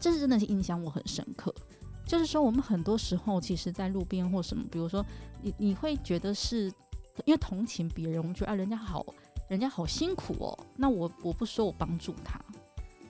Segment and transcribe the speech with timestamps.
[0.00, 1.54] 这是真的是印象我很深刻。
[2.06, 5.04] 就是说，我们很多时候其实，在路边或什么，比如说
[5.42, 6.72] 你你会觉得是
[7.26, 9.04] 因为同情别人，我们觉得啊，人家好，
[9.48, 10.58] 人家好辛苦哦。
[10.76, 12.40] 那我我不说我帮助他，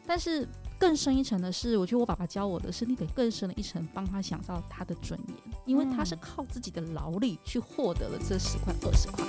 [0.04, 0.48] 但是
[0.80, 9.24] 更深一层的是，我觉得我爸爸教我的是，你得更深的一层帮他想到他的尊严，因为他是靠自己的劳力去获得了这十块二十块。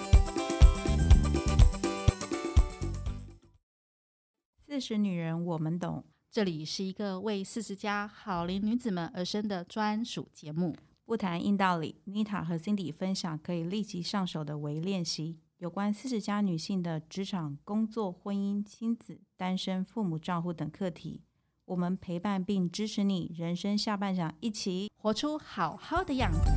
[4.66, 6.04] 四十女人，我们懂。
[6.32, 12.04] 这里是一个为四十加好龄女子们而生的专属节目，不谈硬道理。
[12.06, 21.24] Nita 和 Cindy 分享可以立即上手的微练习，有关四十加女性的职场、工作、婚姻、亲子、单身、父母照顾等课题。
[21.66, 26.52] 我们陪伴并支持你，人生下半场，一起活出好好的样子。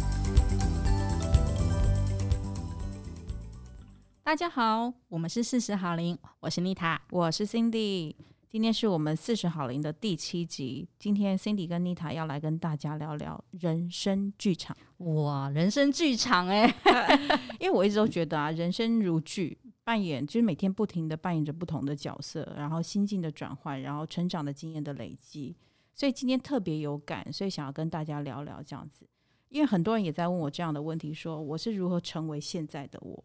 [4.22, 8.14] 大家好，我们是四十好龄，我是 Nita，我是 Cindy。
[8.52, 10.86] 今天是我们四十好龄的第七集。
[10.98, 14.76] 今天 Cindy 跟 Nita 要来跟大家聊聊人生剧场。
[14.98, 16.70] 哇，人生剧场哎！
[17.58, 25.56] 因为我一直都觉得啊，人生如剧，扮演就是每天不停的扮演着不同的角色，然后心境的转换，然后成长的经验的累积。
[25.94, 29.08] 所以今天特别有感，所以想要跟大家聊聊这样子。
[29.48, 33.24] 因为很多人也在问我这样的问题，说我是如何成为现在的我。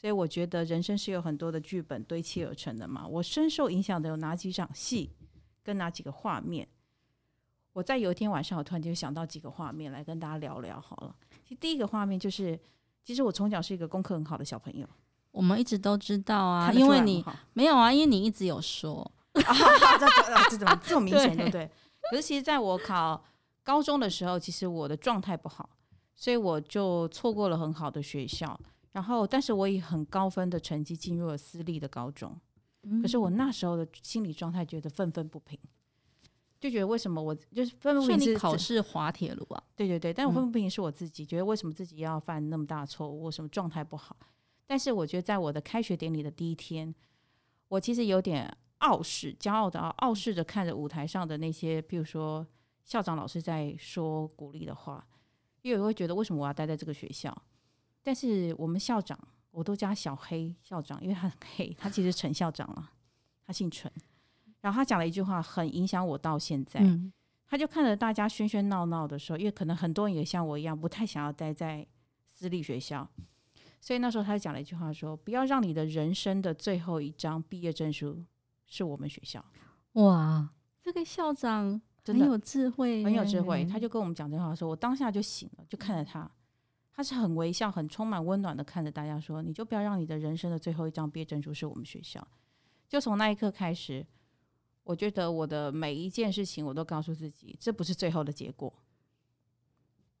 [0.00, 3.04] 所以我觉得人生是有很多的剧本堆砌而成的嘛。
[3.04, 5.10] 我深受影响的有哪几场戏，
[5.64, 6.68] 跟哪几个画面？
[7.72, 11.14] 我在有一天晚上，我突然间就想到几个画面来跟大家聊聊好了。
[11.44, 12.58] 其实第一个画面就是，
[13.02, 14.88] 其实我从小是一个功课很好的小朋友。
[15.32, 19.00] 我们一直都知道啊，因为你没有啊，因为你一直有说，
[19.34, 19.54] 啊、
[19.98, 21.70] 这这这怎么这么明显，对不对？
[22.10, 23.22] 可是其实在我考
[23.62, 25.68] 高中的时候，其实我的状态不好，
[26.16, 28.58] 所以我就错过了很好的学校。
[28.92, 32.36] 然后，但是我以很高分的成绩进入了私立的高中，
[32.82, 35.58] 嗯、可是我那时候的心理状态觉得愤愤不平，
[36.58, 38.20] 就觉得为什么我就是愤愤不平？
[38.20, 39.62] 是考试滑铁卢啊？
[39.76, 43.24] 对对对，但我愤愤不平是我自己、嗯、觉得为什么自己要犯那么大错误？
[43.24, 44.16] 为什么状态不好？
[44.66, 46.94] 但是我觉得在我的开学典礼的第一天，
[47.68, 52.46] 我其实有点傲视，骄傲的傲，傲视着看着舞台上的那些，比如说
[52.84, 55.06] 校长老师在说鼓励的话，
[55.62, 57.36] 因为我会觉得为什么我要待在这个学校？
[58.08, 59.18] 但是我们校长，
[59.50, 62.90] 我都叫小黑校长，因为他很黑，他其实陈校长了，
[63.46, 63.92] 他姓陈。
[64.62, 66.80] 然后他讲了一句话，很影响我到现在。
[66.80, 67.12] 嗯、
[67.46, 71.86] 他就看着大家喧喧闹闹的时候，因为可能很多人也像我一样，不太想要待在
[72.24, 73.06] 私立学校，
[73.78, 78.24] 所以那时候他就讲了一句话说，说不要让你的人生的最后一张毕业证书
[78.64, 79.44] 是我们学校。
[79.92, 80.48] 哇，
[80.82, 83.66] 这个校长很有智慧，很有智慧。
[83.66, 86.26] 他就跟我们讲这句话说，说我当下就醒了，就看着他。
[86.98, 92.26] 他是很微笑、很充满温暖的看着大家说：“你就不要让你的人生的最后一张毕业证书是我们学校。”
[92.88, 94.04] 就从那一刻开始，
[94.82, 98.72] 我觉得我的每一件事情，我都告诉自己，这不是最后的结果。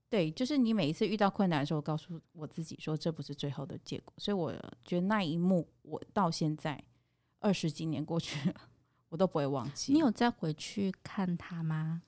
[0.08, 4.14] 对，就是你每一次遇到困难的时候，告诉我自己说，这不是最后的结果。
[4.16, 4.52] 所以我
[4.84, 6.80] 觉得那一幕，我到现在
[7.40, 8.54] 二十几年过去了，
[9.08, 9.92] 我都不会忘记。
[9.92, 12.04] 你有再回去看他吗？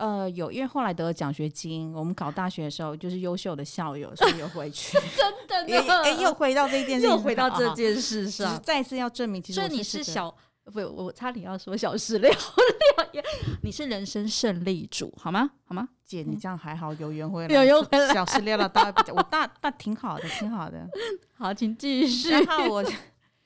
[0.00, 4.96] 呃，有，因为后来得了奖学金，我们考大学的时候就是优秀的校友，所以又回去。
[5.14, 6.02] 真的呢？
[6.02, 10.34] 哎，又回到这件事，又回到这件事上，再次要证明，其实你是小，
[10.64, 12.34] 不，我差点要说小时了， 了，
[13.62, 15.50] 你是人生胜利组，好吗？
[15.66, 15.86] 好吗？
[16.06, 20.88] 姐，你这样还好，有缘回来，有缘回来，小时了了，大我大大挺好的，挺好的。
[21.36, 22.30] 好，请继续。
[22.30, 22.82] 然后我，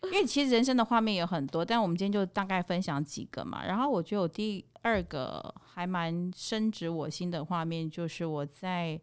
[0.05, 3.67] 因为其实人生的画面有很多，但我们今天就大概分享几个嘛。
[3.67, 4.65] 然后我觉得我第。
[4.85, 9.01] 二个还蛮深植我心的画面，就是我在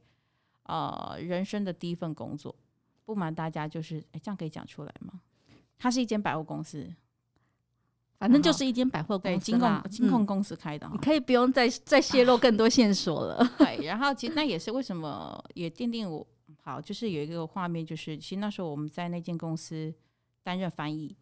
[0.63, 2.55] 呃人生的第一份工作。
[3.03, 5.19] 不瞒大家，就是哎，这样可以讲出来吗？
[5.79, 6.87] 它是一间百货公司，
[8.19, 10.87] 反正就是一间百货公司，对，金控金控公司开的。
[10.93, 13.43] 你可以不用再再泄露更多线索了。
[13.57, 16.25] 对， 然后其实那也是为什么也奠定我
[16.61, 19.91] 好，就是有一个画面，就是其实那时候我们在那间公司
[20.43, 21.17] 担任翻译，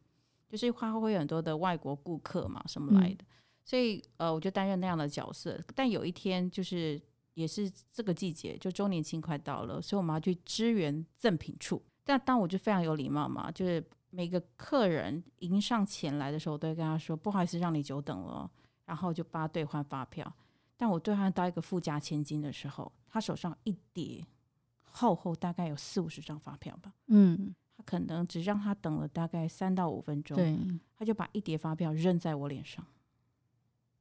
[0.49, 3.23] 就是他会有很多的外国顾客嘛，什么来的。
[3.23, 3.25] 嗯
[3.69, 5.55] 所以，呃，我就担任那样的角色。
[5.75, 6.99] 但有一天，就是
[7.35, 11.79] 也是这个季节，就周年庆快到了，所以我们要去支援赠品处。
[12.03, 18.49] 但当我就非常有礼貌嘛，就是每个客人迎上前来的时候，我都会跟他说：“不好意思，让你久等了。”
[18.85, 20.35] 然后就帮他兑换发票。
[20.75, 24.25] 但我兑换到一个富家千金的时候，他手上一叠
[24.81, 26.91] 厚厚大概有四五十张发票吧。
[27.05, 30.57] 嗯，他可能只让他等了大概三到五分钟，对，
[30.97, 32.83] 他就把一叠发票扔在我脸上。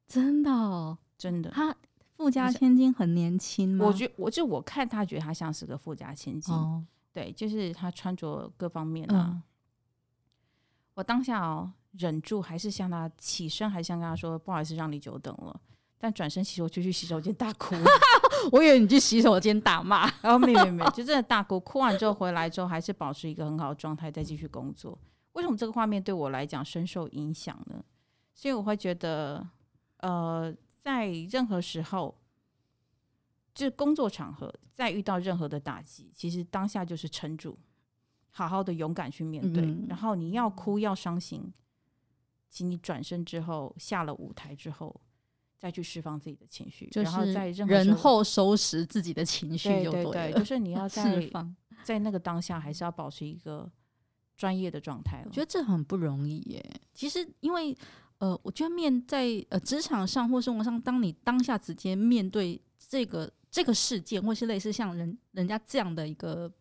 [0.08, 1.76] 真的哦，真的，他
[2.16, 3.84] 富家千金很年轻吗？
[3.84, 6.82] 我觉我就我看他觉得他像是个富家千金，哦、
[7.12, 9.30] 对，就是他穿着各方面啊。
[9.34, 9.42] 嗯、
[10.94, 15.60] 我当下哦忍住，还是向他起身，还是向他说不好意思让你久等了。
[15.98, 17.74] 但转身其实我就去洗手间大哭。
[18.52, 21.58] 我以为你去洗手间大骂，然后没没没，就真的大哭。
[21.60, 24.96] 哭完之后回来之后，还是保持一个很好的状态，再继续工作。
[25.32, 27.84] 为什么这个画面对我来讲深受影响呢？
[28.32, 29.44] 所以我会觉得，
[29.98, 32.18] 呃，在任何时候，
[33.54, 37.58] 就工作场合，再遇到任何的打击，其实当下就是撑住，
[38.30, 39.64] 好好的勇敢去面对。
[39.64, 41.52] 嗯、然后你要哭要伤心，
[42.48, 45.00] 请你转身之后下了舞台之后。
[45.60, 51.52] 再去释放自己的情绪，就是、然后在任何人后收拾自己的情绪，对对对，就是你要 在释放，
[51.82, 53.68] 在那个当下，还是要保持一个
[54.36, 55.20] 专业的状态。
[55.26, 56.64] 我觉得这很不容易耶。
[56.94, 57.76] 其实，因为
[58.18, 66.52] 呃，我觉得面在呃职场上或生活上，当你当下直接面对这个这个事件，或是类似像人人家这样的一个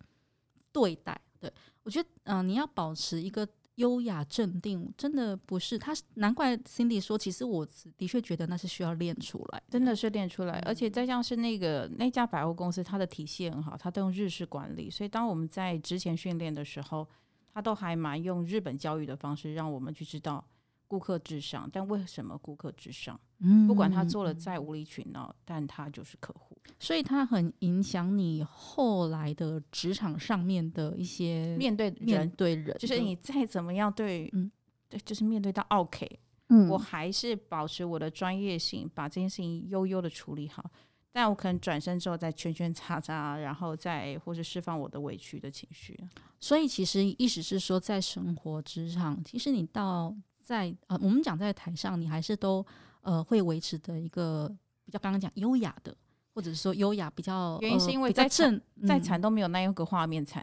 [0.72, 1.52] 对待，对
[1.82, 3.48] 我觉得，嗯、呃，你要保持一个。
[3.78, 7.64] 优雅镇定，真的不是他，难怪 Cindy 说，其实我
[7.96, 17.06] 的确觉得那是需要练出来，真的是练出来，而且再像是那个那家百货公司，它的体系很好，它都用日式管理，所以当我们在之前训练的时候，
[17.54, 20.44] 他都还蛮用日本教育的方式，让我们去知道。
[20.88, 23.20] 顾客至上，但为什么顾客至上？
[23.40, 34.50] 嗯，不管他做了再无理取闹，但他就是客户，所以他很影响你后来的职场上面的一些面对人面对人，就是你再怎么样对，嗯，
[34.88, 36.18] 对，就是面对到 OK，
[36.48, 40.68] 嗯，我还是保持我的专业性，把这件事情悠悠的处理好。
[41.12, 45.98] 但我可能转身之后再圈圈叉叉，然后再或是释放我的委屈的情绪。
[46.40, 50.16] 所以其实意思是说，在生活职场，其实你到。
[50.48, 52.64] 在呃，我们讲在台上，你还是都
[53.02, 54.50] 呃会维持的一个
[54.82, 55.94] 比较刚刚讲优雅的，
[56.32, 60.42] 或者是说优雅比较原因是因为在正、呃、在惨都没有那一个画面惨，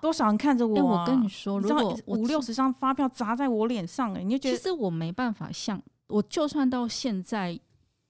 [0.00, 1.10] 多少人看着我、啊欸？
[1.12, 7.60] 我跟你说，如果五六十张发票砸在我脸上、欸，你就觉得其实我没办法像我，就算到现在，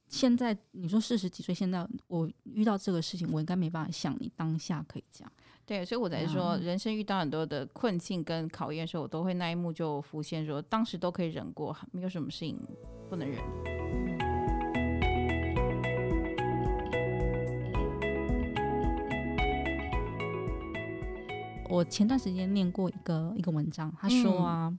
[0.07, 5.33] 现在你说四十几岁，现在我遇到这个事情，我应该没办法像你当下可以这样。
[5.69, 12.59] 对，所以我才说，人生遇到很多的困境跟考验的时候，我都会那一幕就浮现说，说当时都可以忍过，没有什么事情
[13.11, 13.39] 不能忍。
[21.69, 24.79] 我前段时间念过一个一个文章，他说啊，嗯、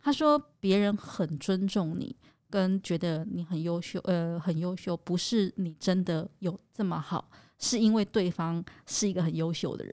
[0.00, 2.14] 他说别人很尊重你，
[2.48, 7.28] 跟觉得你很优秀，呃，很优秀，不是你真的有这么好，
[7.58, 9.92] 是因为对方是一个很优秀的人。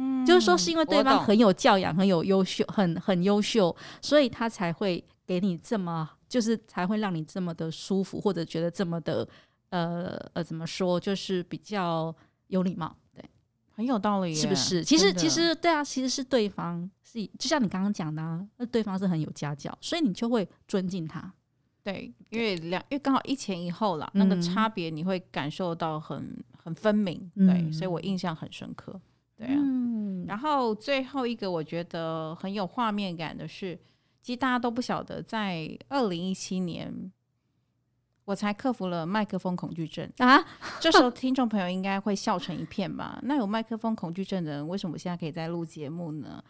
[0.00, 9.28] 嗯，就是说，是因为对方很有教养，很有优秀，很很优秀，所以他才会给你这么，就是才会让你这么的舒服，或者觉得这么的，
[9.68, 12.14] 呃呃，怎么说，就是比较
[12.46, 13.22] 有礼貌，对，
[13.74, 14.82] 很有道理，是不是？
[14.82, 21.32] 其实其实对啊，其实是对方是，就像你刚刚讲的啊，那对方是很有家教，所以你就会尊敬他，
[21.82, 29.00] 对，因为两，因为刚好一前一后啦，那个差别你会感受到很很分明，对，嗯，所以我印象很深刻。
[29.40, 33.74] 对啊，嗯，然后最后一个我觉得很有画面感的是，
[34.20, 37.10] 其实大家都不晓得，在二零一七年，
[38.26, 40.44] 我才克服了麦克风恐惧症啊。
[40.78, 43.18] 这时候听众朋友应该会笑成一片吧？
[43.22, 46.44] 那有麦克风恐惧症的人，为什么现在可以在录节目呢？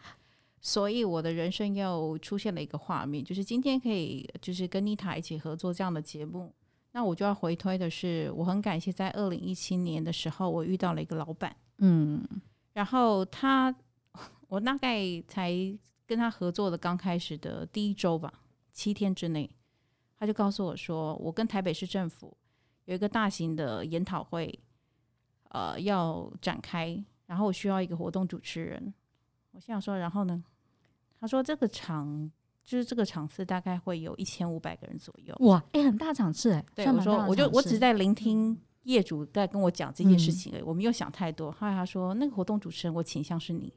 [0.59, 6.53] 所以我的人生又出现了一个画面，就是今天可以就是跟妮塔一起合作这样的节目。
[6.91, 12.21] 那我就要回推的是，我很感谢在二零一七年的时候，我遇到了一个老板，嗯。
[12.73, 13.73] 然后他，
[14.47, 15.53] 我大概才
[16.05, 18.33] 跟他合作的刚开始的第一周吧，
[18.71, 19.49] 七天之内，
[20.17, 22.35] 他就告诉我说，我跟台北市政府
[22.85, 24.57] 有一个大型的研讨会，
[25.49, 28.93] 呃，要展开，然后我需要一个活动主持人。
[29.51, 30.43] 我心想说，然后呢？
[31.19, 32.31] 他说这个场
[32.63, 35.35] 就是这个场次大概会有一千五百个人左右。
[35.41, 36.65] 哇，哎，很大场次哎。
[36.73, 38.57] 对，我说我就我只在聆听。
[38.83, 41.51] 业主在跟我讲这件事情，哎、嗯，我没有想太多。
[41.51, 43.71] 后来他说：“那个活动主持人，我倾向是你。”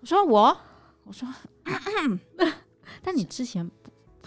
[0.00, 0.56] 我说：“我，
[1.04, 1.28] 我说，
[3.02, 3.68] 但你之前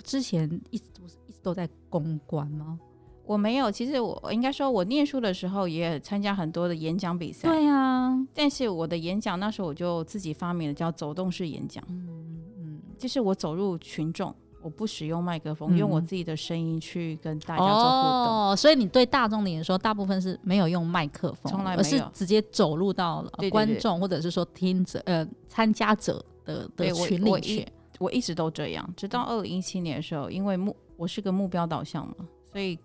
[0.04, 0.86] 之前一直
[1.28, 2.80] 一直都在公关吗？
[3.26, 3.72] 我没有。
[3.72, 7.48] 其实我应该说，我念书的时候也参加很多的演讲比赛。
[7.48, 11.84] 对啊，但是我的演讲那时候我就自己发明了叫走动式演讲。
[11.90, 14.34] 嗯嗯，就是我走入群众。
[14.66, 18.50] 我不使用麦克风，嗯、用我自己的声音去跟大家做互动。
[18.50, 27.68] 哦，所以你对大众的演说，大部分是没有用麦克风，从来没有，而是直接走入到观众或者是说听者呃参加者的的群里去。
[28.00, 32.16] 我一直都这样，直到二零一七年的时候，因为目我是个目标导向嘛，
[32.52, 32.80] 所以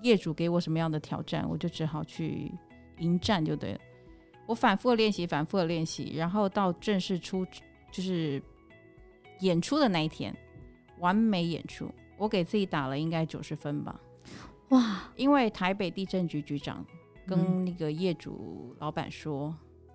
[0.00, 2.50] 业主给我什么样的挑战，我就只好去
[3.00, 3.78] 迎战就对了。
[4.46, 7.46] 我反复的练习，反复的练习，然后到正式出
[7.92, 8.42] 就是
[9.40, 10.34] 演出的那一天。
[11.00, 14.00] 完美演出，我给自己打了应该九十分吧。
[14.68, 15.10] 哇！
[15.16, 16.84] 因为台北地震局局长
[17.26, 19.48] 跟那个业主老板说，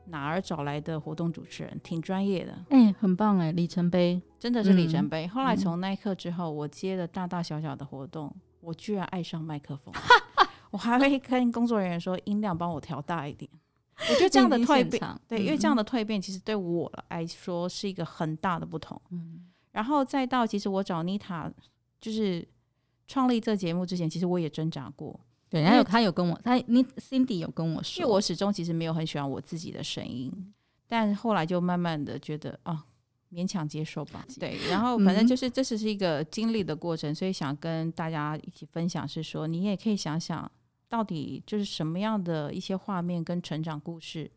[0.05, 5.27] 嗯、哪儿找来的活动主持人，挺专业的，哎、欸，很棒哎，里程碑，真的是里程碑。
[5.27, 9.93] 嗯、后来从那一刻之后，我接了大大小小的活动，我居然爱上麦克风，
[10.71, 13.49] 我还会跟工作人员说音量帮我调大一点。
[14.09, 18.99] 我觉得这样的蜕变，对，因为这样的蜕变其实对我来说是一个很大的不同。
[19.11, 21.51] 嗯，然后再到其实我找妮塔
[21.99, 22.47] 就是。
[23.05, 25.19] 创立这节目之前，其实我也挣扎过。
[25.49, 30.31] 对，然后有他有跟我，他你 Cindy 有跟我说，因为我始终其实没有很喜欢我自己的声音，
[30.87, 32.85] 但后来就慢慢的觉得啊，
[33.29, 34.25] 勉强接受吧。
[34.39, 40.49] 对，然后 反正就是这只是一个经历的过程，嗯、所以想跟大家一起分享，是说你也可以想想
[40.87, 44.31] 到底就是什么样的一些画面跟成长故事，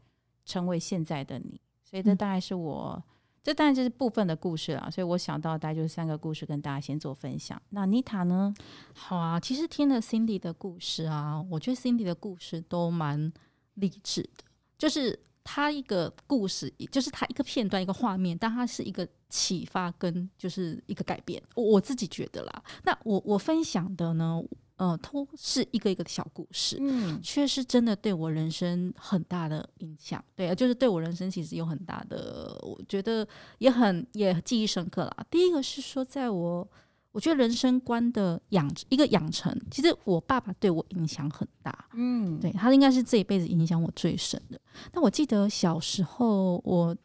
[0.45, 1.61] 成为现在的你。
[1.85, 2.97] 所以这大概是我。
[2.97, 3.16] 嗯
[3.47, 7.63] 这当然就是部分的故事了，所以我想到大概就是三个故事跟大家先做分享。
[7.69, 8.53] 那妮塔呢？
[8.93, 13.33] 好啊，其实听了 Cindy 的故事啊，我觉得 Cindy 的故事都蛮
[13.75, 14.43] 励志的，
[14.77, 22.65] 就是他一个故事，就是他一个片段一个画面，但它是一个启发跟就是一个改变，我我自己觉得啦。
[22.83, 24.43] 那我我分享的呢？
[24.77, 33.27] 呃，都是一个一个的小故事，嗯，却是真的对我人生很大的影响，对啊，就是对我人生其实有很大的，我觉得
[33.59, 35.27] 也很也记忆深刻了。
[35.31, 36.69] 第一个是说，在我
[37.13, 44.61] 我觉得人生观的养一个养成，其实我爸爸对我影响很大，嗯，对，他应该是这一辈子影响我最深的。
[44.93, 46.97] 那我记得小时候我。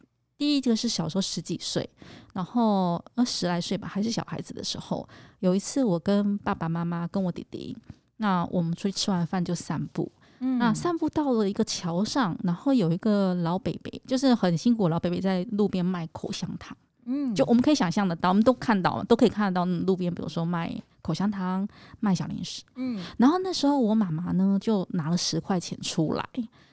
[0.42, 1.88] 第一个是小时候十几岁，
[2.34, 5.08] 然后呃十来岁吧，还是小孩子的时候，
[5.38, 7.78] 有一次我跟爸爸妈妈跟我弟弟，
[8.18, 21.68] 那我们出去吃完饭就散步，嗯，那散步到了一个桥上，然后有一个老伯伯，就是很辛苦老伯伯在路边卖口香糖，嗯，就我们可以想象得到，我们都看到了，都可以看得到路边，比如说卖口香糖、
[22.00, 26.28] 卖小零食，嗯，然后那时候我妈妈呢就拿了十块钱出来，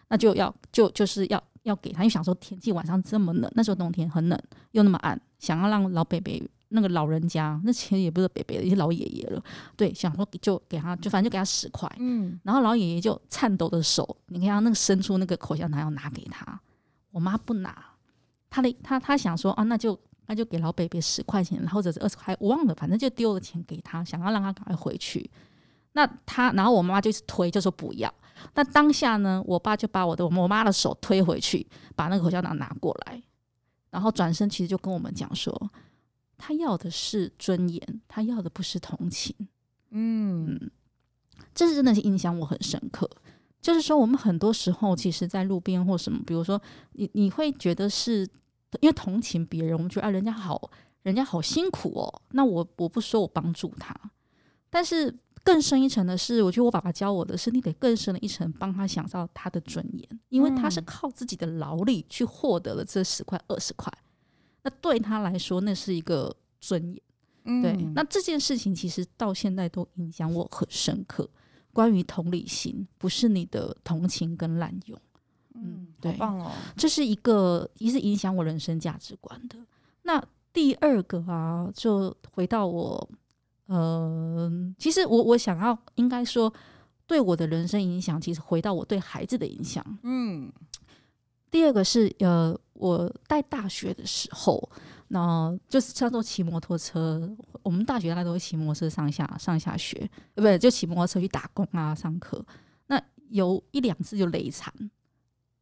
[0.09, 1.45] 那就要就就是要。
[1.69, 4.41] 要给他，因为想说天气晚上这么冷，那时候冬天很冷，
[4.73, 9.43] 又那么暗，想要让老北北那个老人家，那其实也不是北北的，也是老爷爷了。
[9.77, 11.91] 对，想说就给他，就反正就给他十块。
[11.99, 16.61] 嗯，然后老爷爷就颤抖的手，你看他那个伸出那个口香糖要拿给他，
[17.11, 17.85] 我妈不拿，
[18.51, 25.31] 他的他他想说啊，那就那就给老北北十块钱，或者是二十块，我忘了，反正就丢了钱给他，想要让他赶快回去。
[25.99, 28.13] 那他，然后我妈妈就是推，就说不要。
[28.55, 33.21] 那当下呢，我爸就把我的我妈的手推回去，把那个口香糖拿过来，
[33.91, 35.53] 然后转身，其实就跟我们讲说，
[36.37, 39.35] 他要的是尊严，他要的不是同情。
[39.91, 40.71] 嗯，
[41.53, 43.11] 这是真的是印象我很深刻。
[43.61, 46.63] 就是说，我们很多时候其实，在路边或什么，比如说
[46.93, 48.21] 你你会觉得是
[48.81, 50.71] 因为同情别人，我们觉得啊，人家好，
[51.03, 52.23] 人家好辛苦哦。
[52.31, 53.93] 那我我不说我帮助他，
[54.71, 55.13] 但是。
[55.49, 63.91] 更深一层的是，我觉得我爸爸教我的是，你得更深的一层帮他想到他的尊严，因为他是靠自己的劳力去获得了这十块二十块，
[64.63, 67.63] 那对他来说那是一个尊严。
[67.63, 71.27] 对，那这件事情其实到现在都影响我很深刻。
[71.73, 75.01] 关于同理心，不是你的同情跟滥用。
[75.55, 79.57] 嗯，对，好棒哦，这是一个一是影响我人生价值观的。
[80.03, 83.09] 那第二个啊，就回到我。
[83.69, 86.53] 呃，其实我我想要应该说，
[87.07, 89.85] 对我的人生影响，其实回到我对孩子的影响。
[90.03, 90.51] 嗯，
[91.51, 94.71] 第二个是呃，我带大学的时候，
[95.09, 97.31] 那就是叫做骑摩托车。
[97.63, 99.99] 我们大学大家都会骑摩托车上下上下学，
[100.35, 102.43] 呃，不对，就骑摩托车去打工啊，上课。
[102.87, 102.99] 那
[103.29, 104.73] 有一两次就累惨。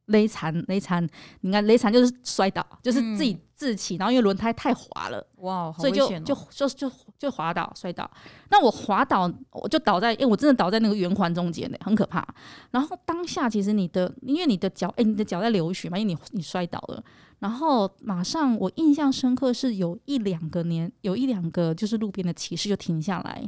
[0.07, 1.07] 雷残，勒残，
[1.41, 8.09] 你看勒残就是摔倒，就是自己自起，嗯、然后因为轮胎太滑了，哇，好险哦、所以就就就就就滑倒摔倒。
[8.51, 12.27] 那我滑倒，我就倒在，因为我真的倒在那个圆环中间的，很可怕。
[12.71, 17.03] 然后当下其实你的，因为你的脚，哎，你的脚在流血嘛，因为你你摔倒了。
[17.39, 23.47] 然后马上我印象深刻是有一两个年，有一两个就是路边的骑士就停下来，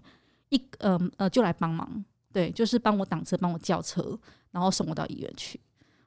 [0.51, 4.19] 一呃呃就来帮忙，对，就是帮我挡车，帮我叫车，
[4.51, 5.59] 然后送我到医院去。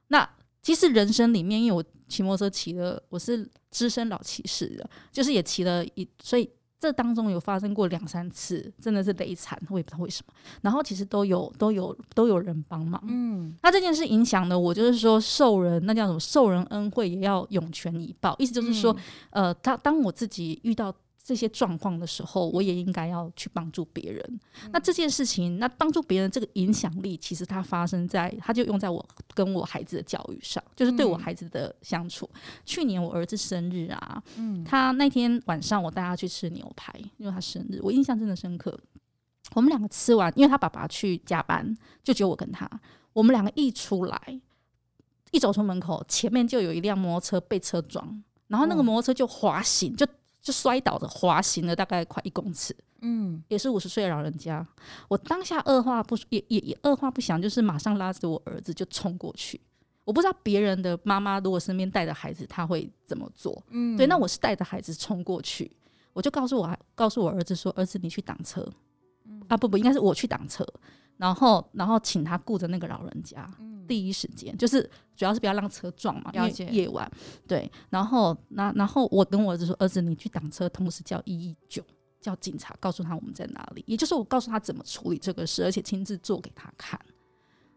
[0.10, 0.29] 那
[0.62, 6.50] 其实人生里面，因为我骑摩托车骑了，我是资深老骑士的，就是也骑了一，所以
[6.80, 10.34] 这当中有发生过两三次，真的是累惨，我也不知道为什么。
[10.62, 18.96] 然后其实都有都有都有人帮忙，嗯，那这件事影响的我，就是说受人那叫什么受人恩惠也要涌泉以报，意思就是说，
[19.32, 20.94] 嗯、呃，他当我自己遇到。
[21.24, 24.40] 这些状况的时候，我也应该要去帮助别人。
[24.63, 32.30] 嗯、那这件事情，那帮助别人这个影响力，其实它发生在，它就用在我跟我孩子的教育上，就是对我孩子的相处。
[32.34, 38.78] 嗯、去年我儿子生日啊，嗯，他那天晚上我带他去吃牛排，因为他生日，我印象真的深刻。
[39.54, 42.70] 我们两个吃完，因为他爸爸去加班，就只有我跟他。
[43.13, 44.42] 我们两个一出来，
[45.32, 50.08] 一走出门口，前面就有一辆摩托车被车撞，然后那个摩托车就滑行，就
[50.41, 52.75] 就摔倒的滑行了大概快一公尺。
[53.01, 54.65] 嗯，也是五十岁的老人家。
[55.07, 59.60] 我当下二话不说，也也也二话不想，就是马上拉着我儿子就冲过去。
[60.03, 63.63] 我不知道别人的妈妈如果身边带着孩子，他会怎么做？
[63.69, 65.71] 嗯，对，那我是带着孩子冲过去，
[66.13, 68.67] 我就告诉我告诉我儿子说：“儿子，你去挡车。”
[69.48, 70.65] 啊不不，应该是我去挡车，
[71.22, 74.82] 然后然后请他顾着那个老人家，嗯、第一时间就是
[75.16, 76.63] 主要是不要让车撞嘛，了解。
[76.63, 77.12] 因为夜晚
[77.48, 81.84] 对，然后那然后我跟我儿子说，儿子你去挡车，同时叫一一九，
[82.20, 87.00] 叫警察告诉他我们在哪里，也就是我告诉他怎么处理这个事，而且亲自做给他看。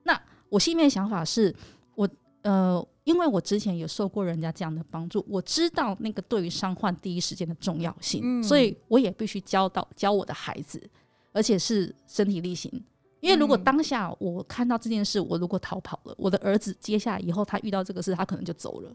[0.04, 1.54] 那我心里面的想法是，
[1.96, 2.08] 我
[2.40, 10.82] 呃，因为我之前也受过人家这样的帮助，我知道那个对于伤患第一时间的重要性，嗯、所以我也必须教到教我的孩子。
[11.36, 12.70] 而且是身体力行，
[13.24, 18.94] 因为如果当下我看到这件事，我如果逃跑了，我的儿子接下来以后他遇到这个事，他可能就走了，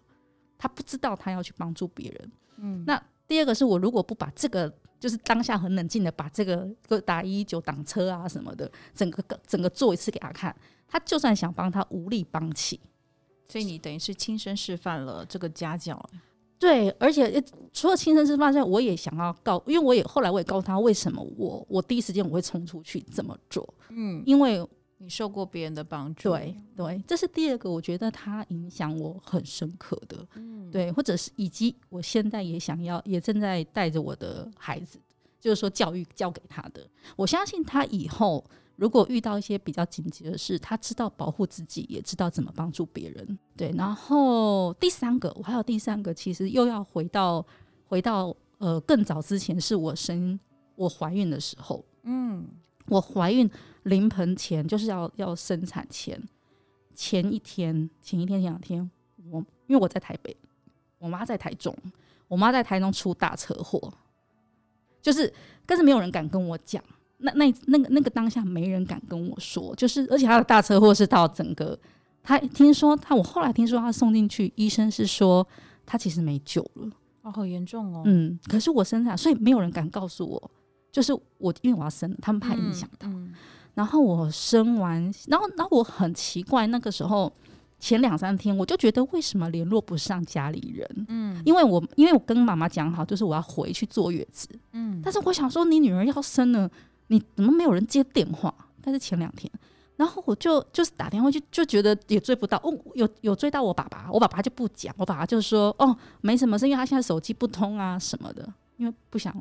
[0.55, 2.31] 他不知道他要去帮助别人。
[2.57, 6.69] 嗯，那第二个是我如果不把这个，就是当下很冷静的把这个
[7.03, 10.55] 打一一九挡车啊什么的，整个整个做一次给他看，
[10.87, 12.79] 他就算想帮他无力帮起。
[13.47, 15.99] 所以你等于是亲身示范了这个家教。
[16.59, 34.99] 对，而且除了亲身示范之外，我也想要告，因为我也后来我也告诉他为什么我我第一时间我会冲出去这么做，嗯，因为你受过别人的帮助，对对，这是第二个，我觉得他影响我很深刻的，嗯，对，或者是以及我现在也想要，也正在带着我的孩子，
[35.39, 36.85] 就是说教育教给他的，
[37.15, 38.43] 我相信他以后。
[38.79, 43.37] 如果遇到一些比较紧急的事，他知道保护自己，也知道怎么帮助别人。
[43.57, 47.45] 对，然后第三个，我还有第三个，其实又要回到
[47.83, 50.39] 回到呃更早之前，是我生
[50.75, 51.83] 我怀孕的时候。
[52.03, 52.47] 嗯，
[52.87, 53.51] 我怀孕
[53.83, 56.17] 临盆前，就是要要生产前
[56.95, 58.89] 前一天、前一天、前两天，
[59.29, 60.33] 我因为我在台北，
[60.99, 61.75] 我妈在台中，
[62.29, 63.93] 我妈在台中出大车祸，
[65.01, 65.33] 就是
[65.65, 66.81] 但是没有人敢跟我讲。
[67.21, 71.77] 那那那个那个当下没人敢跟我说，就是而且他的大车祸是到整个，
[72.23, 75.45] 他听说他我后来听说他送进去，医生是说
[75.85, 76.89] 他其实没救了，
[77.23, 80.51] 哦，好严重哦，嗯，可是我生产，所以没有人敢告诉我，
[80.91, 83.33] 就是我因为我要生，他们怕影响到，嗯嗯、
[83.73, 87.29] 然后我生完，然后然后我很奇怪，那个时候
[87.79, 96.71] 前两三天我就觉得为什么联络不上家里人，嗯，因为我因为我跟妈妈讲好，就是我要回去坐月子，嗯，但是我想说你女儿要生了。
[97.09, 98.51] 你怎么没有人接电话？
[98.81, 99.51] 但是前两天，
[99.97, 109.35] 然后我就就是打电话就就觉得也追不到哦，有有追到我爸爸，我爸爸就不讲，我爸爸就说哦没什么，是因为他现在手机不通啊什么的，因为不想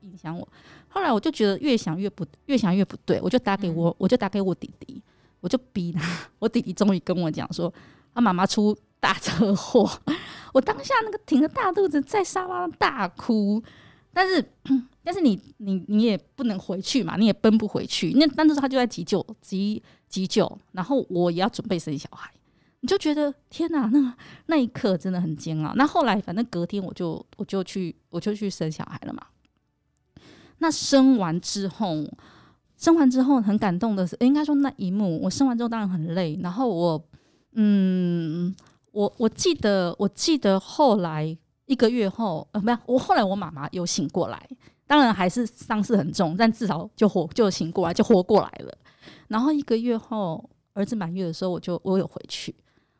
[0.00, 0.46] 影响我。
[0.88, 5.02] 后来我就觉得越想越不越想越不对，我就打给我、我就打给我弟弟，
[5.40, 6.00] 我就逼他，
[6.38, 7.72] 我弟弟终于跟我讲说
[8.14, 9.90] 他妈妈出大车祸，
[10.52, 13.60] 我当下那个挺着大肚子在沙发上大哭，
[14.14, 14.42] 但是。
[15.06, 18.12] 但是你你你也不能回去嘛，你也奔不回去。
[18.14, 22.30] 那但是他就在急救急急救，然后我也要准备生小孩，
[22.80, 25.74] 你就觉得天哪，那那一刻真的很煎熬。
[25.74, 29.26] 那后来反正隔天我就我就去我就去生小孩了嘛。
[30.60, 32.02] 那生完之后，
[32.78, 36.40] 生完之后很感动的是，应该说那一幕，我生完之后当然很累。
[36.42, 37.04] 然后我
[37.52, 38.56] 嗯，
[38.90, 44.48] 我我记得我记得后来一个月后，呃，没有，我后来我妈妈又醒过来。
[44.86, 48.78] 当然还是伤势很重，但至少就活就醒过来，就活过来了。
[49.28, 52.54] 然后一个月后，儿子满月的时候，我就我有回去，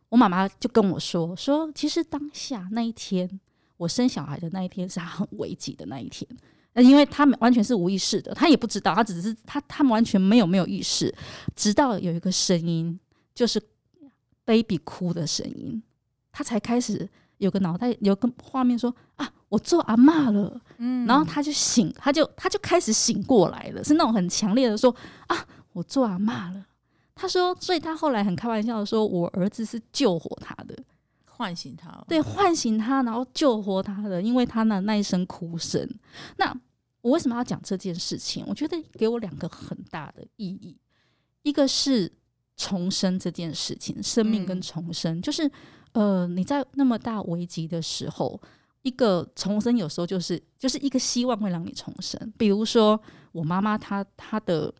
[0.08, 3.38] 我妈妈就跟我说说，其实当下那一天，
[3.76, 6.26] 我生小孩的那一天是他很危急的那一天，
[6.72, 11.14] 那因为他们完全是无意识的，他也不知道，他只是他他们完全没有没有意识，
[11.54, 12.98] 直到有一个声音，
[13.34, 13.62] 就是
[14.46, 15.82] baby 哭的声音，
[16.32, 17.06] 他才开始
[17.38, 19.30] 有个脑袋有个画面说啊。
[19.50, 24.92] 我做阿嬷了，嗯，然后他就醒，他就他就开始醒过来了，是那种很强烈的说
[25.28, 26.66] 啊，我做阿嬷了。
[27.14, 30.76] 他说，所以他后来很开玩笑的说，我儿子是救活他的，
[31.26, 35.88] 唤醒他了，对，唤醒他，然后救活他的，因为他的那一声哭声。
[36.36, 36.52] 那
[37.02, 38.44] 我为什么要讲这件事情？
[38.48, 40.76] 我觉得给我两个很大的意义，
[41.42, 42.10] 一个是
[42.56, 45.48] 重生这件事情，生命跟重生，嗯、就是
[45.94, 48.40] 呃，你在那么大危机的时候。
[48.86, 53.00] 一个重生有时候就是就是一个希望会让你重生，比如说
[53.32, 54.70] 我妈妈她她的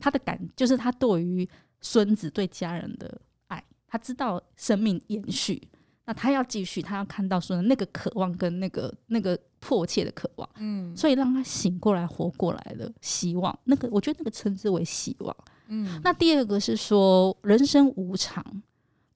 [0.00, 1.48] 她的感就是她对于
[1.80, 5.62] 孙子对家人的爱，她知道生命延续，
[6.06, 13.56] 那她要继续，她要看到说那个渴望跟那个那个迫切的渴望，嗯，所以让他醒过来、活过来的希望。
[13.62, 15.36] 那个，我觉得那个称之为希望。
[15.68, 18.44] 嗯，那第二个是说人生无常，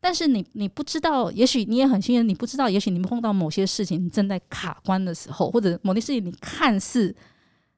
[0.06, 7.12] 但是你你不知道，也许你也很幸运，你不知道，也许你们碰到某些事情正在卡关的时候，或者某些事情你看似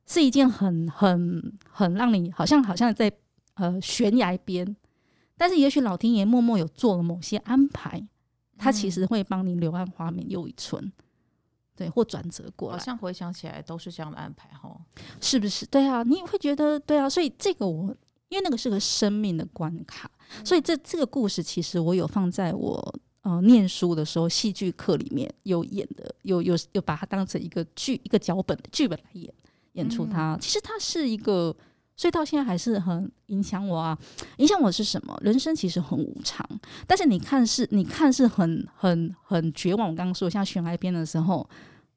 [0.05, 3.11] 是一件很很很让你好像好像在
[3.55, 4.77] 呃悬崖边，
[5.38, 8.07] 但是也许老天爷默默有做了某些安排，
[8.59, 10.93] 他其实会帮你柳暗花明又一村。
[11.75, 14.79] 对，或转折过来，好像回想起来都是这样的安排哈，
[15.19, 15.64] 是不是？
[15.64, 17.97] 对啊，你会觉得对啊，所以这个我
[18.29, 29.33] 因为那个是个生命的关卡，嗯、所以这这个故事其实我有放在我呃念书的时候戏剧课里面有演的，有有有把它当成一个剧一个脚本剧本来演
[29.73, 30.35] 演出它。
[30.35, 31.55] 嗯、其实它是一个，
[31.97, 33.99] 所以到现在还是很影响我啊。
[34.38, 35.19] 影响我是什么？
[35.23, 36.49] 人生其实很无常，
[36.87, 39.88] 但是你看是你看是很很很绝望。
[39.88, 41.49] 我刚刚说像悬崖边的时候。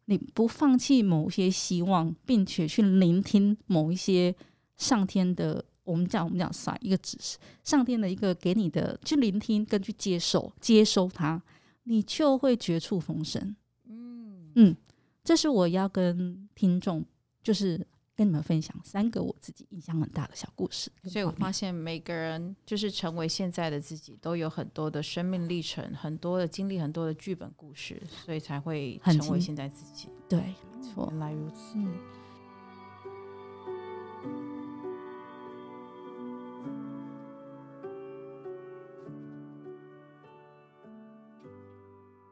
[0.06, 4.36] 你不放弃某些希望，并且去聆听某一些
[4.76, 11.42] 上天的，我们讲我们讲啥一个指示，上天的一个给你的，去聆听跟去接受，接收它，
[11.84, 13.56] 你就会绝处逢生。
[13.88, 14.76] 嗯嗯，
[15.24, 17.04] 这是我要跟听众，
[17.44, 17.86] 就是。
[18.14, 30.08] 跟你们分享三个我自己印象很大的小故事，所以我发现每个人就是成为现在的自己，都有很多的生命历程，很多的经历，很多的剧本故事，所以才会成为现在自己。
[30.30, 31.74] 对，没错，原来如此。
[31.78, 31.92] 嗯。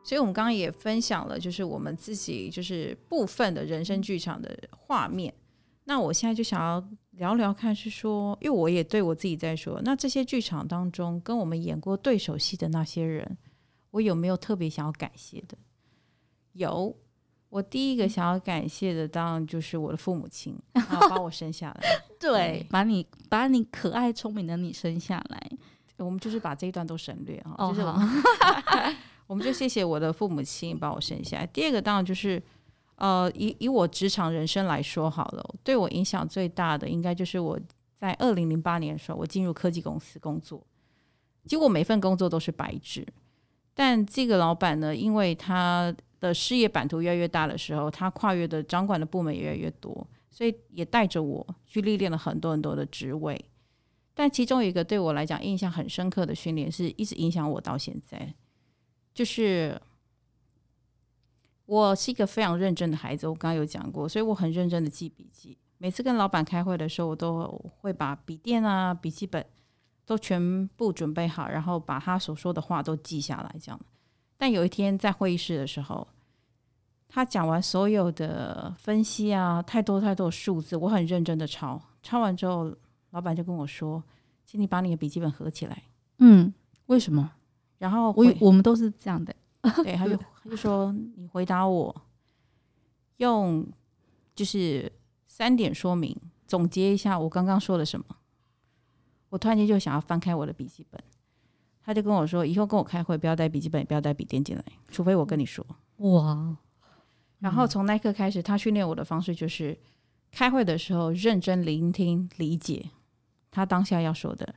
[0.09, 5.31] 所以，我们刚刚也分享了，就是我们自己就是部分的人生剧场的画面。
[5.83, 13.37] 那我现在就想要聊聊看，是说，因为我也对我自己在说，那这些剧场当中跟我们演过对手戏的那些人，
[13.91, 15.55] 我有没有特别想要感谢的？
[16.53, 16.97] 有，
[17.49, 25.51] 我第一个想要感谢的当然就是我的父母亲，然后把我生下来，对，把你把你可爱聪明的你生下来，
[25.97, 28.07] 我们就是把这一段都省略哈，哦、就是我们，
[29.29, 31.45] 我们就谢谢我的父母亲把我生下来。
[31.45, 32.41] 第二个当然就是。
[33.01, 37.57] 呃，以以我职场人生来说好了，对我影响最大的应该就是我
[37.97, 40.61] 在二零零八年的时候，我进入科技公司工作，
[41.45, 43.07] 结果每份工作都是白纸。
[43.73, 53.39] 但这个老板呢，因为他的事业版图越来越大的时候，他跨越的掌管的部门也越来越多，所以也带着我去历练了很多很多的职位。
[54.13, 58.33] 但其中一个对我来讲印象很深刻的训练，是一直影响我到现在，
[59.19, 59.77] 就是。
[61.65, 65.55] 我是一个非常认真的孩子，我刚刚有讲过，所以我很认真的记笔记。
[65.77, 69.45] 每次跟老板开会的时候，我都会把笔电啊、笔记本
[70.03, 73.79] 都全部准备好，然后把他所说的话都记下来，这样。
[74.35, 76.07] 但有一天在会议室的时候，
[77.07, 82.75] 他讲完所有的分析啊，太多太多的数字，我很认真的抄，抄完之后，
[83.11, 84.03] 老板就跟我说
[84.47, 85.83] ：“请你把你的笔记本合起来。”
[86.17, 86.51] 嗯，
[86.87, 87.33] 为什么？
[87.79, 89.35] 然后我我们都是这样的。
[89.83, 92.03] 对，他就 他就说，你回答我，
[93.17, 93.67] 用
[94.35, 94.91] 就是
[95.25, 96.15] 三点说明
[96.45, 98.05] 总结一下我刚刚说了什么。
[99.29, 100.99] 我突然间就想要翻开我的笔记本，
[101.83, 105.65] 他就跟我说，以后跟我开会不要带笔记本，也不要带笔电进来，除非我跟你说。
[105.97, 106.55] 哇！
[107.39, 109.77] 然后从那一刻开始，他训练我的方式就是
[110.31, 112.89] 开会的时候认真聆听、理解
[113.51, 114.55] 他当下要说的。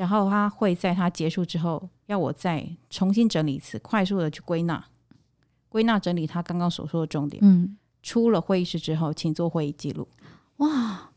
[0.00, 4.82] 然后他会在他结束之后，要我再重新整理一次，快速的去归纳、
[5.68, 7.38] 归纳整理他刚刚所说的重点。
[7.44, 10.08] 嗯，出了会议室之后，请做会议记录。
[10.56, 11.10] 哇，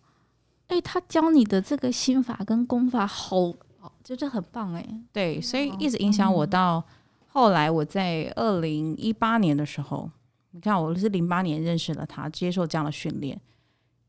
[0.67, 4.85] 哎，他教你的这个心法跟功法好，好，就是很棒哎。
[5.13, 6.83] 对，所以一直影响我到
[7.27, 10.11] 后来，我在二零一八年的时候，
[10.51, 13.39] 你看我是零八年认识了他，接受这样的训练。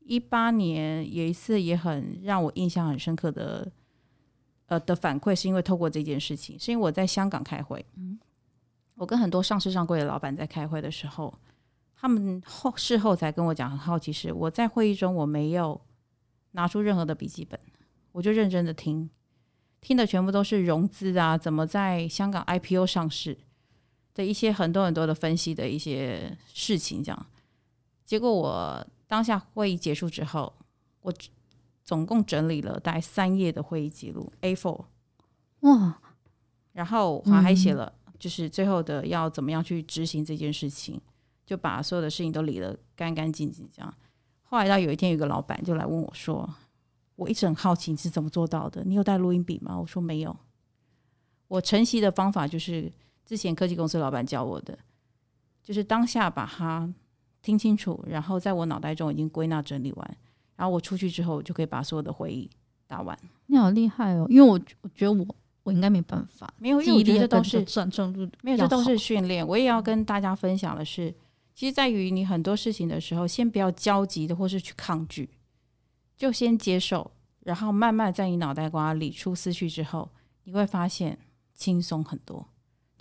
[0.01, 3.71] 一八年有一次也很让我印象很深刻的。
[4.67, 8.19] 呃的反馈是因为透过这件事情，是因为我在香港开会，嗯，
[8.95, 11.33] 我跟很多上市上柜的老板在开会的时候，
[11.95, 15.79] 他们后事后才跟我讲，很好奇是我在会议中我没有
[16.51, 17.59] 拿出任何的笔记本，
[18.11, 19.09] 我就认真的听，
[19.81, 23.37] 听的全部都是融资啊，怎么在香港 IPO 上市
[24.13, 27.25] 的一些很多很多的分析的一些事情，这样，
[28.05, 30.51] 结果我当下会议结束之后，
[31.01, 31.13] 我。
[31.85, 34.85] 总共整理了大概三页的会议记录，A4，
[35.61, 36.01] 哇，
[36.73, 40.99] 然后我还写了，就是最后的要怎么样去执行这件事情，
[41.45, 43.69] 就把所有的事情都理得干干净净。
[43.71, 43.93] 这样，
[44.41, 46.51] 后来到有一天，有个老板就来问我说
[47.15, 48.83] ：“我一直很好奇你是怎么做到的？
[48.83, 50.35] 你有带录音笔吗？”我说：“没有。”
[51.47, 52.91] 我晨曦的方法就是
[53.23, 54.77] 之前科技公司老板教我的，
[55.61, 56.91] 就是当下把它
[57.43, 60.17] 听清楚，然后在我脑袋中已经归纳整理完，
[60.55, 62.49] 然后我出去之后就可以把所有的回忆
[62.87, 63.17] 打完。
[63.47, 64.25] 你好厉害哦！
[64.29, 65.25] 因为我我觉得我
[65.63, 69.45] 我应该没办法，没有，因为我觉得这都是转正路，没有，这都是训练。
[69.45, 71.13] 我也要跟大家分享的是，
[71.53, 75.29] 其实在于你很多事情的时候，先不要焦急的或是去抗拒，
[76.15, 80.09] 就先接受，然后慢慢在你脑袋瓜理出思绪之后，
[80.43, 81.17] 你会发现
[81.53, 82.47] 轻松很多。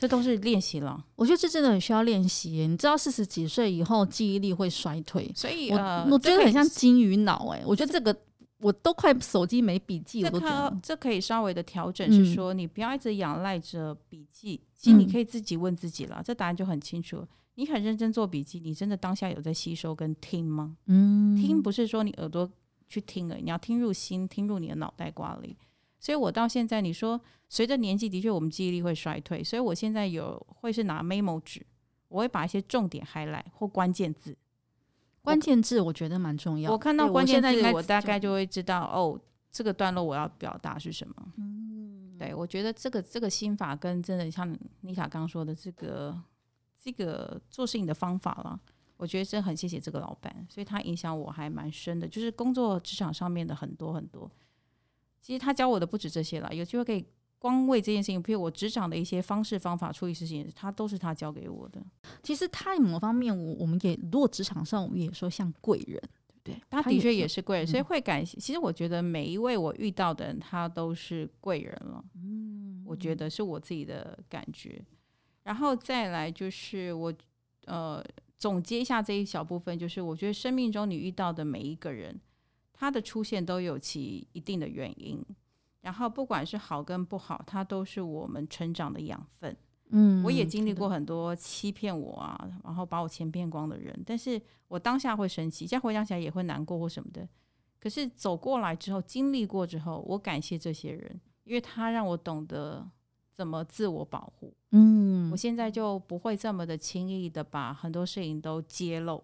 [0.05, 2.51] 这都是练习了，我觉得这真的很需要练习。
[2.69, 7.49] 你知道，四十几岁以后记忆力会衰退，所以我、呃、我觉得很像金鱼脑。
[7.49, 8.15] 哎，我觉得这个
[8.59, 14.61] 我都快手机没笔记，我都觉得这可以稍微的调整，是说你不要一直仰赖着笔记。
[14.63, 17.27] 嗯、其实你可以自己问自己了，这答案就很清楚。
[17.55, 20.77] 你很认真做笔记，你真的当下有在吸收跟听吗？
[20.85, 22.47] 嗯，听不是说你耳朵
[22.91, 25.57] 去听了，你要听入心，听入你的脑袋瓜里。
[26.05, 29.43] 所以我到现在，你说随着年纪，的确我们记忆力会衰退。
[29.43, 31.65] 所以我现在有会是拿 memo 纸，
[32.09, 34.37] 我会把一些重点 highlight 或关键字，
[35.23, 36.71] 关键字我觉得蛮重要。
[36.71, 39.19] 我看到关键字，我大概就会知道哦，
[39.51, 41.15] 这个段落我要表达是什么。
[41.39, 46.15] 嗯，对，我觉得这个这个心法跟真的像妮卡刚说的这个
[46.83, 48.61] 这个做事情的方法了，
[48.99, 54.31] 我觉得真的很谢谢这个老板，所以他影响我还蛮深的，就是工作职场上面的很多很多。
[55.25, 57.03] 其实他教我的不止这些了，有机会可以
[57.39, 61.83] 光为这件事情，譬如我职场的一些方式方法处理事情，他都是他教给我的。
[62.23, 65.99] 其实他某方面，我我们也如果职场上，我们也说像贵人，
[66.43, 66.63] 对不对？
[66.69, 68.37] 他的确也是贵人，所以会感谢。
[68.39, 72.05] 其实我觉得每一位我遇到的人，他都是贵人了。
[72.17, 74.85] 嗯，我觉得是我自己的感觉。
[75.45, 77.11] 然后再来就是我
[77.65, 78.05] 呃
[78.37, 82.21] 总结一下这一小部分，就是我觉得生命中你遇到的每一个人。
[82.75, 85.25] 它的出现都有其一定的原因，
[85.81, 89.57] 然后不管是好跟不好，它都是我们成长的养分。
[89.91, 97.29] 嗯，我也经历过很多欺骗我啊，然后把我钱骗光的人，但是我当下会生气，现在回想起来也会难过或什么的。
[97.79, 102.91] 可是走过来之后，经历过之后，我感谢这些人，因为他让我懂得
[103.35, 104.53] 怎么自我保护。
[104.73, 109.23] 嗯，我现在就不会这么的轻易的把很多事情都揭露。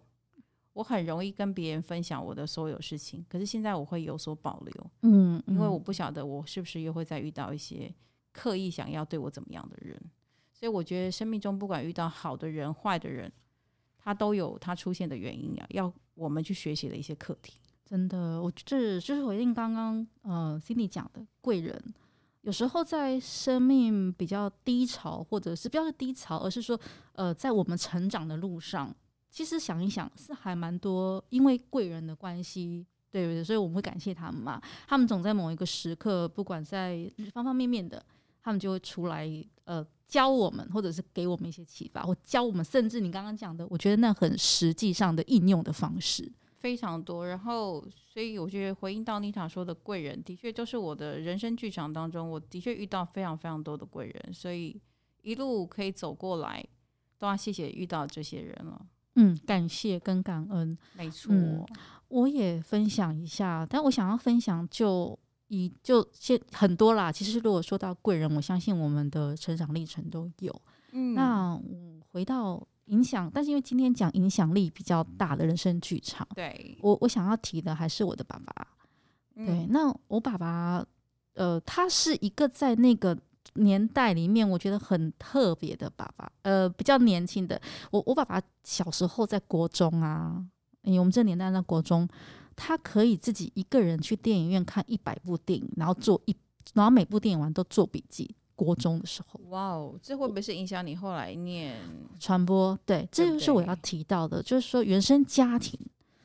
[0.72, 7.92] 我很容易跟别人分享我的所有事情，可是现在我会有所保留，嗯，因为我不晓得我是不是又会再遇到一些
[8.32, 10.00] 刻意想要对我怎么样的人，
[10.52, 13.30] 所以我觉得生命中不管遇到好的人、坏的人，
[13.98, 17.54] 他都有他出现的原因呀，要我们去学习的一些课题。
[17.84, 21.82] 真的，我这就是回应刚刚呃 Cindy 讲的贵人，
[22.42, 26.80] 有时候在生命比较低潮，或者是不要是低潮，而是说
[27.14, 28.94] 呃在我们成长的路上。
[29.30, 33.44] 其实想一想，是还蛮多，因为贵人的关系，对不对？
[33.44, 34.60] 所以我们会感谢他们嘛。
[34.88, 38.04] 他们总在某一个时刻，不管在方方面面的，
[38.42, 39.28] 他们就会出来，
[39.64, 47.28] 呃，教我们，或者是给我们一些启发，或教我们，甚至你刚刚讲的，我觉得那很实际上的应用的方式非常多。
[47.28, 54.80] 然后，所以我觉得回应到妮塔说的贵人，的确就是我的人生剧场当中，我的确遇到非常非常多的贵人，所以
[55.22, 56.62] 一路可以走过来，
[57.18, 58.84] 都要谢谢遇到这些人了。
[59.16, 61.66] 嗯，感谢跟感恩，没错、嗯。
[62.08, 65.18] 我也分享一下，但我想要分享就
[65.48, 67.10] 以就现很多啦。
[67.10, 70.62] 其实如果说到贵人，我相信我们的成长历程都有。
[70.92, 78.66] 嗯，那我回到影响，但是因为今天讲影响力比较大的人生剧场，对我我想要提的还是我的爸爸。
[79.36, 80.84] 嗯、对，那我爸爸，
[81.34, 83.16] 呃，他是一个在那个。
[83.54, 87.60] 年代里面，我觉得很特别的爸爸，呃，比较年轻的。
[87.90, 90.44] 我我爸爸小时候在国中啊，
[90.82, 92.08] 因为我们这年代在国中，
[92.54, 96.36] 他可以自己一个人去电影院看一百部电影，然后做一，
[96.74, 98.34] 然后每部电影完都做笔记。
[98.54, 101.80] 国中的时候，哇哦，这会不会是影响你后来念
[102.18, 102.78] 传播？
[102.84, 105.80] 对，这就是我要提到的，就是说原生家庭。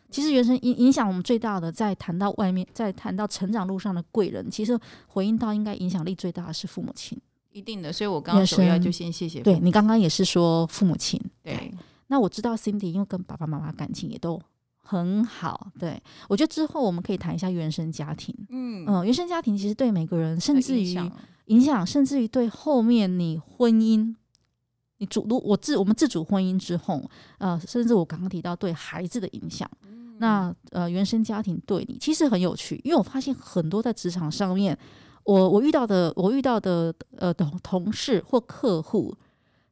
[0.10, 7.20] 其实原生影影响我们最大的，在谈到外面，在谈到成长路上的贵人，其实回应到应该影响力最大的是父母亲，
[7.52, 7.91] 一定的。
[7.91, 9.41] 所以我刚刚首要就先谢谢。
[9.41, 11.74] 对，你刚刚也是说父母亲，对。
[12.08, 14.39] 那我知道 Cindy 因为跟爸爸妈妈感情也都
[14.78, 18.34] 很好，对，我觉得之后我们可以谈一下原生家庭。
[18.50, 20.96] 嗯嗯，原生家庭其实对每个人，甚至于
[21.48, 24.15] 影响，甚至于对后面你婚姻。
[24.98, 27.04] 你主如我自我们自主婚姻之后，
[27.38, 34.78] 呃，甚至我刚刚提到对孩子的影响，嗯、那呃原生家庭对你其实很有趣，因为我发现很多在职场上面，
[35.23, 39.15] 我我遇到的我遇到的呃同同事或客户，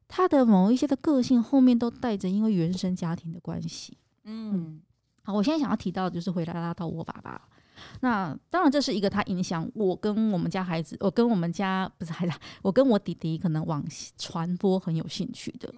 [0.08, 3.96] 他的某一些的个性后面都带着因为原生家庭的关系。
[4.24, 4.80] 嗯，嗯，
[5.22, 7.40] 好，我现在想要提到的就是回来拉到我爸爸。
[8.00, 13.84] 那当然，这是一个他影响我跟我们家孩子，我跟我们家不是孩子，我跟我弟弟可能往
[14.16, 15.72] 传播很有兴趣的。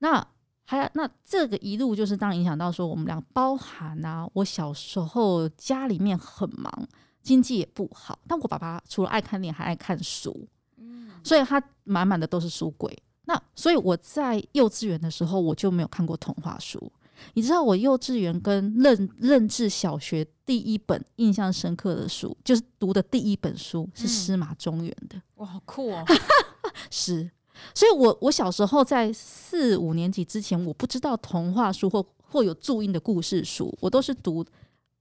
[0.00, 0.24] 那
[0.64, 6.88] 还有那这个一路就是当然影响到说我们俩包含啊，我小时候家里面很忙，
[7.22, 10.48] 经济也不好，但我爸爸除了爱看电影还爱看书，
[10.78, 12.96] 嗯，所以他满满的都是书柜。
[13.26, 16.92] 那所以我在幼稚园的时候我就没有看过童话书。
[17.34, 25.20] 你知道我幼稚园跟认认知小学第一本印象深刻的书，就是读的第一本书是司马中原的。
[25.36, 26.04] 哇，好酷哦！
[26.90, 27.30] 是。
[27.74, 34.44] 所以我，我小时候在四五年级之前，我不知道童话书或或有注音的故事书，我都是读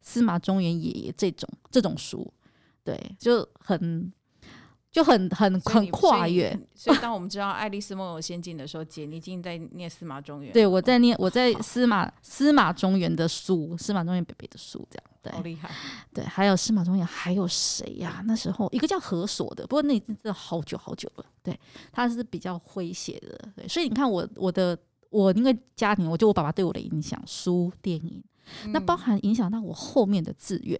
[0.02, 2.32] 司马中原爷爷这种这种书，
[2.84, 4.12] 对，就很。
[4.94, 10.54] 就很很很跨越， 所以当我们知道《爱丽丝梦游仙境》的时候，姐你已经在念司马中原。
[10.54, 15.72] 对，我在念，我在司马司马中原的书，司马中原北北的书，这样对，好厉害。
[16.14, 18.22] 对，还有司马中原还有谁呀？
[18.28, 21.26] 那时候一个叫何所的，不过那真的好久好久了。
[21.42, 21.60] 对，
[21.92, 23.50] 他是比较诙谐的。
[23.56, 24.78] 对，所以你看我我的
[25.10, 28.24] 我因为家庭，我就我爸爸对我的影响，书电影，
[28.68, 30.80] 那包含影响到我后面的志愿。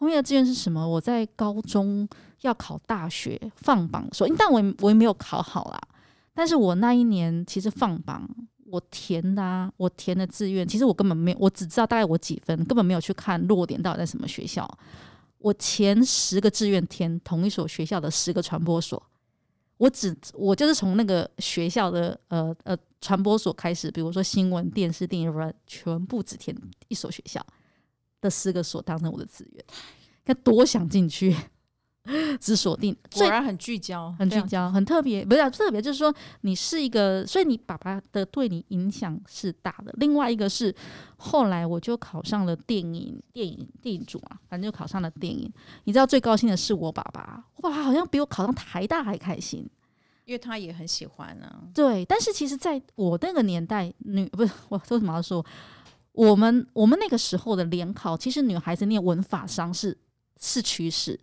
[0.00, 0.88] 后面的志愿是什么？
[0.88, 2.08] 我在高中
[2.40, 5.78] 要考大学放榜的时候，但我我也没有考好啦。
[6.32, 8.26] 但是我那一年其实放榜，
[8.64, 14.66] 我填的，我填的志愿，其实我根本没有，我只知道大概我几分，根本没有去看落点到底在什么学校。
[15.36, 19.02] 我前十个志愿填同一所学校的十个传播所，
[19.76, 26.56] 我只我就是从那个学校的呃呃传播所开始，比如说新闻、电视、电影，全部只填
[26.88, 27.44] 一所学校。
[28.20, 29.64] 的四个所当成我的资源，
[30.24, 31.34] 该多想进去，
[32.38, 39.92] 只锁定，果然很聚焦，很聚焦，很特别，不是、啊、特别，就是说你是一个，所以你爸爸的对你影响是大的。
[39.98, 40.74] 另外一个是
[41.16, 45.50] 后来我就考上了电影，电影电影组啊，反正就考上了电影。
[45.84, 49.68] 你知道最高兴的是我爸爸，我爸爸好像比我考上台大还开心，
[50.24, 51.64] 因为他也很喜欢呢、啊。
[51.74, 55.44] 对，但是其实在我那个年代，女不是我为什么要说？
[56.12, 59.96] 我们我们那个时候的联考，其实女孩子念文法商是
[60.40, 61.18] 是趋势，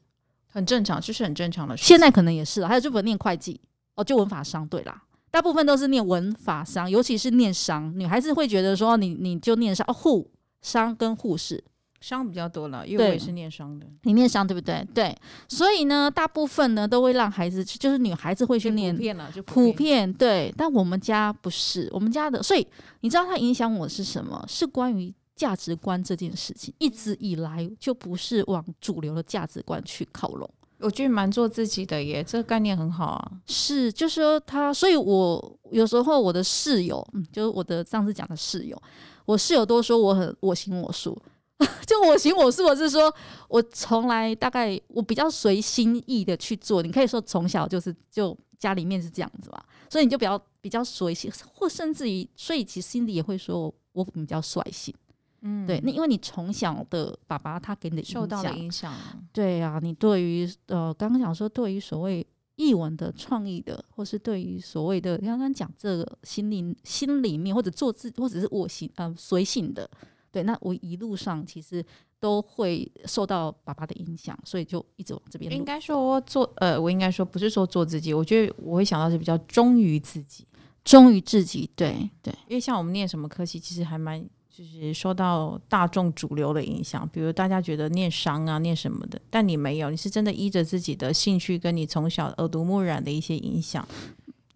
[0.47, 1.84] 很正常，就是很正常的事。
[1.84, 3.60] 现在可能也是了，还有就不念会计
[3.95, 11.63] 哦，就文法商对啦，大部分都是念文法商，尤其是念商，女孩子会觉得说你你就念商哦，护商跟护士。
[11.99, 13.86] 商比较多了，因为我也是念商的。
[14.03, 14.86] 你念商对不对？
[14.93, 15.15] 对，
[15.47, 18.93] 所以呢，大部分呢都会让孩子，就是女孩子会去念。
[18.95, 20.53] 普遍了，就普遍，普遍对。
[20.55, 22.65] 但我们家不是，我们家的，所以
[23.01, 24.43] 你知道它影响我是什么？
[24.47, 30.49] 是关于价值观这件事情，一直以来就不是往主流的价值观去靠拢。
[30.79, 33.31] 我觉得蛮做自己的耶，这个概念很好啊。
[33.47, 38.79] 是，就是说他，所以我有时候我的室友，嗯，就是我的上次讲的室友，
[39.25, 41.19] 我室友都说我很我行我素。
[41.88, 43.12] 就我行我素，我是说，
[43.50, 46.84] 我从来大概我比较随心意的去做。
[46.84, 54.93] 你可以说从小就是就家里面是这样子吧，所以你就比较比较随性，或甚至于，所以其实心里也会说我比较率性。
[55.41, 58.93] 嗯，对，那因为你从小的爸爸他给你的影，受到了影响，
[59.34, 69.89] 对啊，你对于呃刚刚讲说对于所谓译文的创意的，或是对于所谓的刚刚讲这个心灵心里面或者做自或者是我行呃随性的。
[70.38, 71.84] 对，那我一路上其实
[72.19, 75.52] 都会受到爸爸的影响，所以就一直往这边。
[75.52, 80.45] 应该说做呃，我应该说不是说做自己，我觉得我会想到是比较忠于自己，
[80.84, 81.67] 忠于自己。
[81.76, 93.88] 对对，因为像我们念什么科系，其实还蛮就是受到大众主流的影响，比如大家觉得念商啊，念什么的，但你没有，你是真的依着自己的兴趣，跟你从小耳濡目染的一些影响，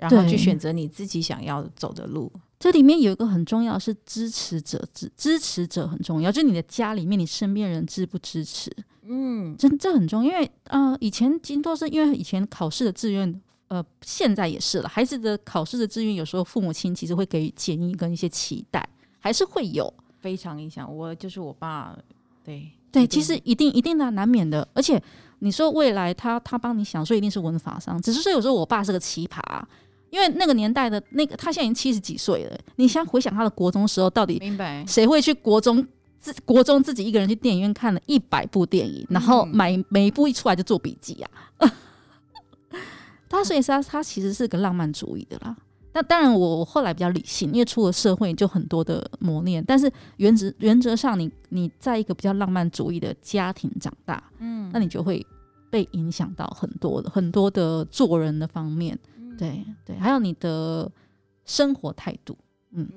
[0.10, 2.32] 然后去选择你自己想要走的路。
[2.60, 8.72] 这里面有一个很重要是支持者支支持者很重要，就是你的家里面你身边人支不支持？
[9.04, 18.88] 嗯，这这很重要，因为呃以前金多是因为以前考试的志愿，呃现在也是了，孩子的考试的志愿有时候父母亲其实会给予建议跟一些期待，
[19.18, 20.96] 还是会有非常影响。
[20.96, 21.98] 我就是我爸，
[22.44, 25.02] 对对，其实一定一定的难免的，而且
[25.40, 29.42] 你说未来他他帮你想说一定是文法商，只是说有时候我爸是个奇葩。
[30.12, 32.60] 因为那个年代的那个，他现在已经七十几岁了。
[32.75, 34.40] 你想回想他的国中时候，到底
[34.86, 35.86] 谁会去国中
[36.19, 41.73] 自国中自己一个人去电影院看了一百部电影，然后买每一部一出来就做笔记啊？
[43.27, 45.56] 他所以他他其实是个浪漫主义的啦。
[45.94, 49.63] 那当然，我后来比较理性，因为出了社会就很多的磨练。
[49.65, 55.25] 但是原则原则上你，你你在一个比较浪漫主义的家庭长大，嗯，那你就会
[55.69, 58.98] 被影响到很多的很多的做人的方面。
[59.38, 60.92] 对对，还有你的
[61.46, 62.38] 生活态度，
[62.71, 62.88] 嗯，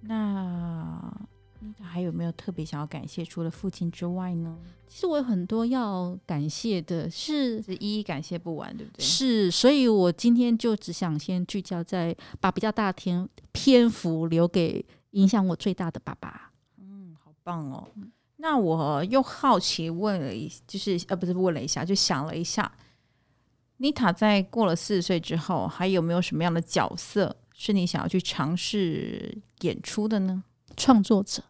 [0.00, 1.26] 那
[1.80, 4.56] 还有没有特别想要感谢除了父亲之外呢？
[4.86, 9.04] 其实我有很多要感谢的是，是一一感谢不完，对不对？
[9.04, 16.52] 是，所以我今天就只想先聚焦在把比较大天篇幅留给影响我最大的爸爸。
[16.78, 17.88] 嗯，好棒哦。
[18.36, 22.70] 那我又好奇问了一，就是呃，不是问了一下，就想了一下，
[23.78, 30.44] 妮塔在过了四十岁之后，还有没有什么样的角色是你想要去尝试演出的呢？
[30.76, 31.42] 创作者。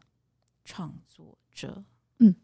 [0.65, 1.85] 创作者，
[2.19, 2.35] 嗯，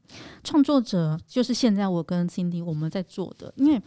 [0.44, 3.82] 创作者就是现在我跟 Cindy 我们在做的，因为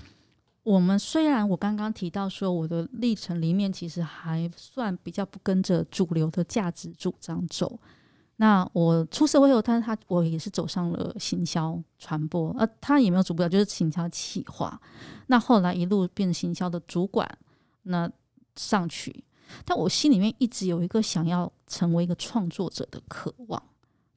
[0.63, 7.79] 我们虽然我刚刚提到说我的历程里面其实还算比较不跟着主流的价值主张走，
[8.37, 14.77] 那我出社会后，但是他我也是走上了行销传播，呃，他也没有主播，就是行销企划，
[15.27, 17.25] 那后来一路变成行销的主管，
[17.83, 18.11] 那
[18.57, 19.23] 上去，
[19.63, 23.61] 但我心里面一直有一个想要成为一个创作者的渴望。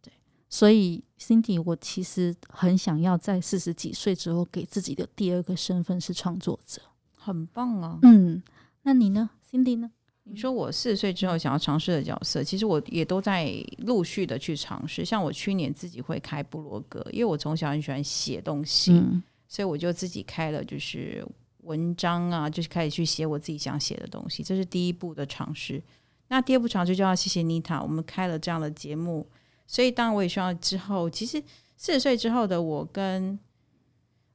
[0.03, 0.13] 对
[0.49, 6.83] 所以，Cindy，我其实很想要在四十几岁之后给自己的第二个身份是创作者，
[7.17, 7.99] 很棒啊。
[8.03, 8.43] 嗯，
[8.83, 9.93] 那你呢，Cindy 呢？
[10.31, 15.05] 你说我四十岁之后想要尝试的角色，其实我也都在陆续的去尝试。
[15.05, 21.27] 像我去年自己会开部落格，因为我从小很喜欢写东西，嗯，所以我就自己开了，就是
[21.63, 24.43] 文章啊，就是开始去写我自己想写的东西。
[24.43, 25.83] 这是第一步的尝试。
[26.29, 29.27] 那第二步尝试就要谢谢妮塔，我们开了这样的节目。
[29.67, 31.43] 所以，当然我也希望之后，其实
[31.77, 33.39] 四十岁之后的我跟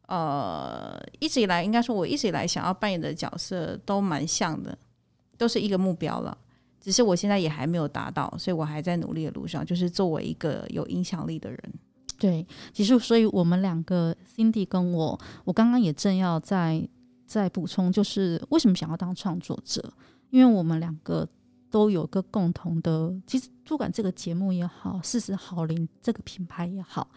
[0.08, 4.78] 呃一直以来，应该说我一直以来想要扮演的角色都蛮像的，
[5.44, 6.38] 都是一个目标了。
[6.80, 11.60] 只是我现在也还没有达到，所以我还在努力的路上，就是作为一个有影响力的人。
[12.18, 16.88] 对，其实所以我们两个 Cindy 跟我，我刚刚也正要再
[17.26, 19.94] 再补充，就是为什么想要当创作者，
[20.30, 21.28] 因为我们两个。
[21.74, 27.10] 都有个共同的，其实不管这个节目也好，四十好龄这个品牌也好，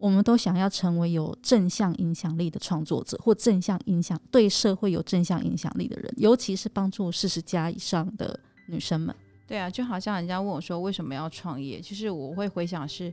[0.00, 9.14] 我们都想要成为有正向影响力的创作者，或正向影响对社会有正向影响力的人，尤其是帮助四十加以上的女生们。
[9.46, 13.12] 对啊，就好像人家问我说为什么要创业，其实我会回想是，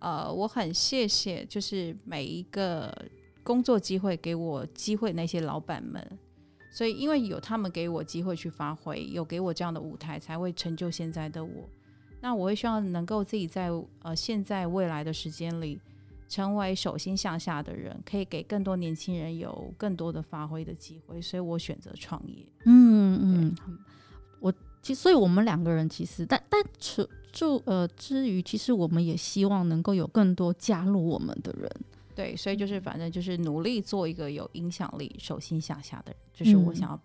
[0.00, 2.92] 呃，我很谢谢，就是每一个
[3.42, 6.06] 工作机会给我机会那些老板们。
[6.70, 11.68] 所以，因为有他们给我机会去发挥，有给我这样的舞台，才会成就现在的我。
[12.20, 13.70] 那我会希望能够自己在
[14.02, 15.80] 呃现在未来的时间里，
[16.28, 21.20] 成为手心向下的人，可以给更多年轻人有更多的发挥的机会。
[21.20, 22.46] 所以我选择创业。
[22.64, 23.78] 嗯嗯，
[24.38, 24.52] 我
[24.82, 31.70] 其实，所以我们两个人其实，但但除就呃之余，其实我们也希望能够有更多加入我们的人。
[32.14, 37.00] 对，所以就是反正就是努力做一个有影响力、手心向下的人，就是我想要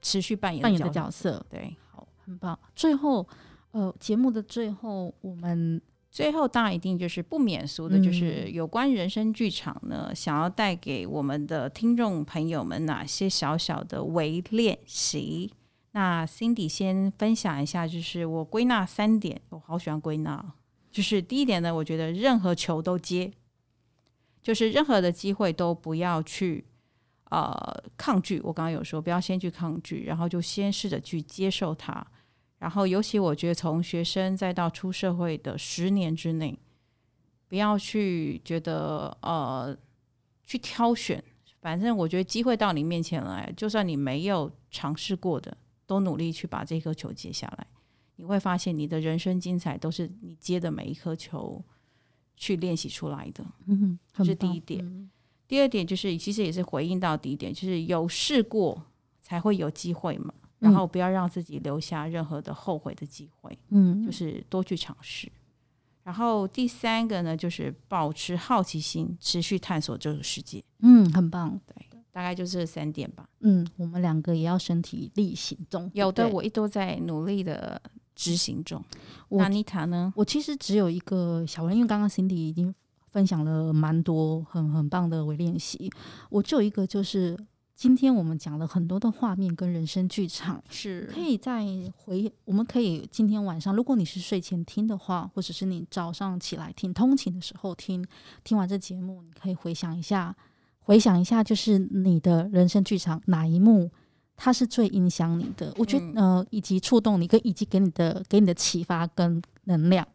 [0.00, 1.44] 持续扮演扮演的角色。
[1.48, 2.58] 对，好，很棒。
[2.76, 3.26] 最后，
[3.70, 5.80] 呃，节目的最后，我们
[6.12, 15.50] 最后当然一定就是不免俗的，就是有关人生剧场呢，嗯、想要带给我们的听众朋友们哪些小小的微练习。
[15.92, 20.54] 那 Cindy 先分享一下，就是我归纳三点，我好喜欢归纳。
[20.90, 23.32] 就是第一点呢，我觉得任何球都接。
[24.42, 26.64] 就是任何的机会都不要去
[27.30, 32.06] 呃抗拒，我刚刚有说不要先去抗拒，然后就先试着去接受它。
[32.62, 36.56] 然后尤其我觉得从学生再到出社会的十年之内，
[37.48, 39.76] 不要去觉得呃
[40.44, 41.22] 去挑选，
[41.60, 45.56] 反正我觉得机会到你面前来，就算你没有尝试过的，
[45.86, 47.66] 都努力去把这颗球接下来，
[48.14, 51.60] 你会发现你的人生精彩都是你接的每一颗球。
[52.34, 54.84] 去练习出来的，嗯，这是第一点。
[54.84, 55.08] 嗯。
[55.46, 58.82] 第二点就是，其实也是回应到第一点，就是有试过
[59.20, 60.34] 才会有机会嘛。
[60.62, 65.30] 然后不要让自己留下任何的后悔的机会，嗯，就是多去尝试。
[66.04, 70.64] 然后第三个呢，就是保持好奇心，持续探索这个世界。
[70.78, 71.60] 嗯，很棒。
[71.66, 71.74] 对，
[72.10, 73.28] 大概就是这三点吧。
[73.40, 75.90] 嗯，我们两个也要身体力行中。
[75.94, 77.80] 有的，我一都在努力的。
[78.14, 78.84] 执行中，
[79.30, 80.12] 那妮塔呢？
[80.14, 82.72] 我其实只有一个小问，因为刚刚 Cindy 已经
[83.10, 85.90] 分享了蛮多很很棒的微练习，
[86.28, 87.36] 我只有一个，就是
[87.82, 91.66] 今天我们讲了很多的画面跟人生剧场，是可以再
[91.96, 98.06] 回，我们可以今天晚上，如果你是睡前听的话，或者是你早上起来听通勤的时候听，
[98.44, 100.32] 听完这节目，你可以回想一下，
[100.78, 103.90] 回想一下，就是你的人生剧场哪一幕。
[104.36, 110.06] 它是最影响你的，我觉得呃，以及触动你，跟以及给你的给你的启发跟能量，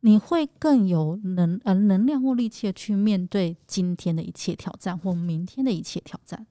[0.00, 6.46] 你会更有能呃能量或力气去面对今天的一切挑战或明天的一切挑战。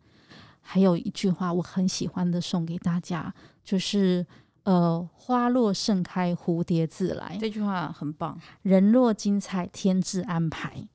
[0.71, 4.23] 还有一句话我很喜欢的送给大家，就是
[4.65, 7.35] 呃，花落盛开，蝴蝶自来。
[7.41, 8.39] 这句话很棒。
[8.61, 10.87] 人若精彩，天自安排。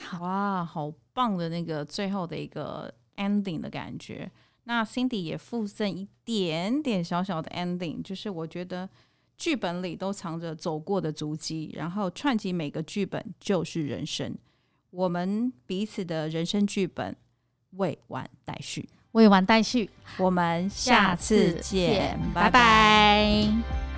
[0.00, 4.28] 好哇，好棒的那个最后的一个 ending 的感觉。
[4.64, 8.90] 那 Cindy 也附赠一点点小小的 ending，就是我觉得
[9.36, 14.36] 剧本里都藏着走过的足迹，然后串起每个剧本就是人生。
[14.90, 17.14] 我们彼此的人生剧本
[17.70, 19.90] 未完待续，未完待续。
[20.16, 23.93] 我们下次见，拜拜。